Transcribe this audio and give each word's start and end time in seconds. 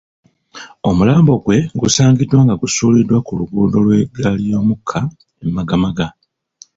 Omulambo 0.89 1.33
gwe 1.43 1.57
gusangiddwa 1.81 2.39
nga 2.45 2.55
gusuuliddwa 2.61 3.17
ku 3.25 3.31
luguudo 3.39 3.77
lw'eggaali 3.85 4.43
y'omukka 4.51 4.99
e 5.43 5.45
Magamaga 5.55 6.07